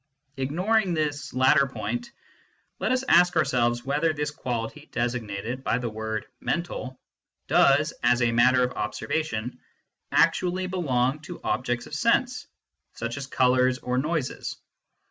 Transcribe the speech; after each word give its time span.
Ignoring 0.35 0.95
this 0.95 1.31
latter 1.31 1.67
point, 1.67 2.09
let 2.79 2.91
us 2.91 3.03
ask 3.07 3.35
ourselves 3.35 3.85
whether 3.85 4.13
the 4.13 4.25
quality 4.35 4.89
designated 4.91 5.63
by 5.63 5.77
the 5.77 5.91
word" 5.91 6.25
mental" 6.51 6.99
does, 7.47 7.93
as 8.01 8.23
a 8.23 8.31
matter 8.31 8.63
of 8.63 8.71
observation, 8.73 9.59
actually 10.11 10.65
belong 10.65 11.19
to 11.21 11.39
objects 11.43 11.85
of 11.85 11.93
sense, 11.93 12.47
such 12.93 13.15
as 13.15 13.27
colours 13.27 13.77
or 13.77 13.99
noises. 13.99 14.57